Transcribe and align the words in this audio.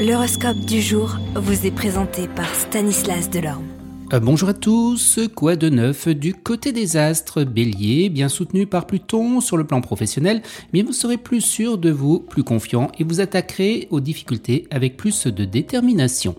L'horoscope 0.00 0.60
du 0.60 0.80
jour 0.80 1.18
vous 1.34 1.66
est 1.66 1.70
présenté 1.70 2.26
par 2.26 2.54
Stanislas 2.54 3.28
Delorme. 3.28 3.66
Euh, 4.14 4.18
bonjour 4.18 4.48
à 4.48 4.54
tous, 4.54 5.20
quoi 5.34 5.56
de 5.56 5.68
neuf 5.68 6.08
du 6.08 6.32
côté 6.32 6.72
des 6.72 6.96
astres? 6.96 7.44
Bélier, 7.44 8.08
bien 8.08 8.30
soutenu 8.30 8.66
par 8.66 8.86
Pluton 8.86 9.42
sur 9.42 9.58
le 9.58 9.66
plan 9.66 9.82
professionnel, 9.82 10.40
mais 10.72 10.80
vous 10.80 10.94
serez 10.94 11.18
plus 11.18 11.42
sûr 11.42 11.76
de 11.76 11.90
vous, 11.90 12.18
plus 12.18 12.44
confiant 12.44 12.90
et 12.98 13.04
vous 13.04 13.20
attaquerez 13.20 13.88
aux 13.90 14.00
difficultés 14.00 14.66
avec 14.70 14.96
plus 14.96 15.26
de 15.26 15.44
détermination. 15.44 16.34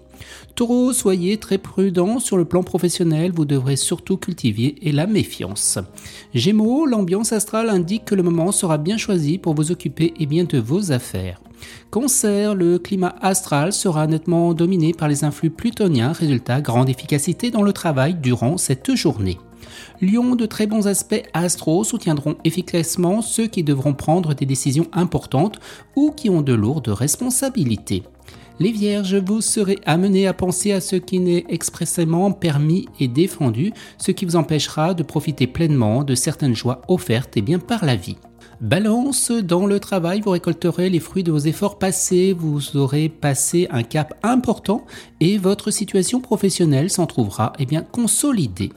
Taureau, 0.56 0.92
soyez 0.92 1.38
très 1.38 1.60
prudent 1.60 2.18
sur 2.18 2.38
le 2.38 2.46
plan 2.46 2.64
professionnel, 2.64 3.32
vous 3.32 3.46
devrez 3.46 3.76
surtout 3.76 4.18
cultiver 4.18 4.74
la 4.82 5.06
méfiance. 5.06 5.78
Gémeaux, 6.34 6.88
l'ambiance 6.88 7.32
astrale 7.32 7.70
indique 7.70 8.06
que 8.06 8.16
le 8.16 8.24
moment 8.24 8.52
sera 8.52 8.80
bien 8.80 8.98
choisi 8.98 9.38
pour 9.38 9.54
vous 9.54 9.72
occuper 9.72 10.16
et 10.20 10.26
bien 10.26 10.46
de 10.46 10.58
vos 10.58 10.92
affaires. 10.92 11.40
Cancer, 11.90 12.56
le 12.56 12.80
climat 12.80 13.16
astral 13.22 13.74
sera 13.74 14.08
nettement 14.08 14.54
dominé 14.54 14.94
par 14.94 15.08
les 15.08 15.24
influx 15.24 15.50
plutoniens, 15.50 16.12
résultat 16.12 16.62
grande 16.62 16.90
efficacité 16.90 17.52
dans 17.52 17.64
le 17.64 17.74
travail 17.74 18.16
durant 18.16 18.58
cette 18.58 18.96
journée. 18.96 19.38
Lion, 20.02 20.36
de 20.36 20.46
très 20.46 20.68
bons 20.68 20.88
aspects 20.88 21.24
astro 21.34 21.84
soutiendront 21.84 22.36
efficacement 22.44 23.22
ceux 23.22 23.48
qui 23.48 23.64
devront 23.64 23.94
prendre 23.94 24.34
des 24.34 24.46
décisions 24.46 24.88
importantes 24.94 25.60
ou 25.96 26.12
qui 26.12 26.30
ont 26.30 26.42
de 26.42 26.54
lourdes 26.54 26.90
responsabilités. 26.90 28.04
Les 28.60 28.72
vierges, 28.72 29.16
vous 29.16 29.42
serez 29.42 29.80
amenés 29.86 30.28
à 30.28 30.34
penser 30.34 30.72
à 30.72 30.82
ce 30.82 30.96
qui 30.96 31.20
n'est 31.20 31.46
expressément 31.50 32.32
permis 32.32 32.88
et 33.00 33.08
défendu, 33.08 33.74
ce 33.98 34.12
qui 34.12 34.26
vous 34.26 34.36
empêchera 34.36 34.94
de 34.94 35.04
profiter 35.04 35.48
pleinement 35.48 36.04
de 36.04 36.16
certaines 36.16 36.56
joies 36.56 36.82
offertes 36.88 37.38
et 37.38 37.42
bien 37.42 37.60
par 37.60 37.86
la 37.86 37.96
vie. 37.96 38.18
Balance, 38.62 39.32
dans 39.32 39.66
le 39.66 39.80
travail, 39.80 40.22
vous 40.22 40.30
récolterez 40.30 40.92
les 40.92 41.00
fruits 41.00 41.24
de 41.24 41.32
vos 41.32 41.40
efforts 41.40 41.80
passés, 41.80 42.32
vous 42.32 42.78
aurez 42.78 43.10
passé 43.10 43.68
un 43.72 43.82
cap 43.82 44.14
important 44.22 44.86
et 45.20 45.40
votre 45.40 45.72
situation 45.72 46.22
professionnelle 46.22 46.92
s'en 46.92 47.08
trouvera 47.08 47.54
eh 47.58 47.66
bien, 47.66 47.82
consolidée. 47.82 48.72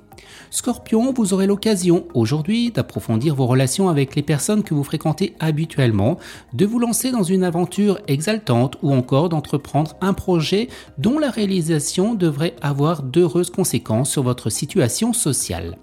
Scorpion, 0.50 1.12
vous 1.12 1.34
aurez 1.34 1.46
l'occasion 1.46 2.06
aujourd'hui 2.14 2.70
d'approfondir 2.70 3.34
vos 3.34 3.46
relations 3.46 3.88
avec 3.88 4.14
les 4.14 4.22
personnes 4.22 4.62
que 4.62 4.74
vous 4.74 4.84
fréquentez 4.84 5.34
habituellement, 5.40 6.18
de 6.52 6.66
vous 6.66 6.78
lancer 6.78 7.10
dans 7.10 7.22
une 7.22 7.44
aventure 7.44 7.98
exaltante 8.06 8.76
ou 8.82 8.92
encore 8.92 9.28
d'entreprendre 9.28 9.96
un 10.00 10.12
projet 10.12 10.68
dont 10.98 11.18
la 11.18 11.30
réalisation 11.30 12.14
devrait 12.14 12.56
avoir 12.62 13.02
d'heureuses 13.02 13.50
conséquences 13.50 14.10
sur 14.10 14.22
votre 14.22 14.50
situation 14.50 15.12
sociale. 15.12 15.76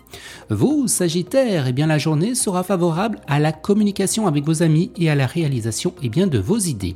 Vous, 0.50 0.88
Sagittaire, 0.88 1.68
eh 1.68 1.74
bien 1.74 1.88
la 1.88 1.98
journée 1.98 2.36
sera 2.36 2.64
favorable 2.64 3.20
à 3.28 3.40
la 3.40 3.52
communication 3.52 4.28
avec 4.28 4.46
vos 4.46 4.64
amis 4.64 4.92
et 4.98 5.10
à 5.10 5.16
la 5.16 5.28
réalisation 5.28 5.94
eh 6.02 6.10
bien, 6.10 6.28
de 6.28 6.40
vos 6.40 6.58
idées. 6.58 6.96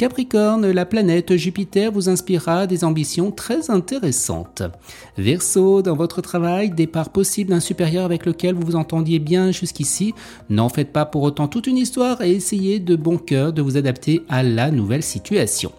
Capricorne, 0.00 0.70
la 0.70 0.86
planète 0.86 1.36
Jupiter 1.36 1.92
vous 1.92 2.08
inspirera 2.08 2.66
des 2.66 2.84
ambitions 2.84 3.30
très 3.30 3.70
intéressantes. 3.70 4.62
Verseau, 5.18 5.82
dans 5.82 5.94
votre 5.94 6.22
travail, 6.22 6.69
départ 6.74 7.10
possible 7.10 7.50
d'un 7.50 7.60
supérieur 7.60 8.04
avec 8.04 8.26
lequel 8.26 8.54
vous 8.54 8.66
vous 8.66 8.76
entendiez 8.76 9.18
bien 9.18 9.50
jusqu'ici. 9.50 10.14
N'en 10.48 10.68
faites 10.68 10.92
pas 10.92 11.04
pour 11.04 11.22
autant 11.22 11.48
toute 11.48 11.66
une 11.66 11.76
histoire 11.76 12.22
et 12.22 12.32
essayez 12.32 12.80
de 12.80 12.96
bon 12.96 13.18
cœur 13.18 13.52
de 13.52 13.62
vous 13.62 13.76
adapter 13.76 14.22
à 14.28 14.42
la 14.42 14.70
nouvelle 14.70 15.02
situation. 15.02 15.72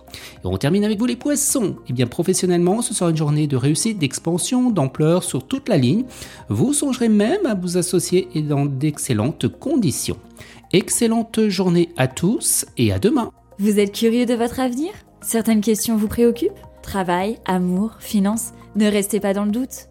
Et 0.44 0.48
on 0.48 0.58
termine 0.58 0.84
avec 0.84 1.00
vous 1.00 1.06
les 1.06 1.16
poissons. 1.16 1.76
Et 1.86 1.90
eh 1.90 1.94
bien 1.94 2.08
professionnellement, 2.08 2.82
ce 2.82 2.94
sera 2.94 3.10
une 3.10 3.18
journée 3.18 3.48
de 3.48 3.58
réussite, 3.58 4.00
d'expansion, 4.00 4.70
d'ampleur 4.70 5.24
sur 5.24 5.48
toute 5.48 5.70
la 5.70 5.78
ligne. 5.78 6.06
Vous 6.50 6.74
songerez 6.74 7.10
même 7.10 7.46
à 7.46 7.56
vous 7.56 7.78
associer 7.78 8.28
et 8.36 8.42
dans 8.42 8.66
d'excellentes 8.66 9.48
conditions. 9.48 10.18
Excellente 10.74 11.48
journée 11.48 11.90
à 11.98 12.08
tous 12.08 12.66
et 12.78 12.94
à 12.94 13.00
demain. 13.00 13.32
Vous 13.60 13.80
êtes 13.80 13.94
curieux 13.94 14.26
de 14.26 14.34
votre 14.34 14.60
avenir? 14.60 14.92
Certaines 15.22 15.62
questions 15.62 15.98
vous 15.98 16.08
préoccupent? 16.08 16.52
Travail, 16.82 17.38
amour, 17.46 17.98
finances? 18.00 18.54
Ne 18.76 18.88
restez 18.88 19.20
pas 19.20 19.34
dans 19.34 19.46
le 19.46 19.52
doute. 19.52 19.91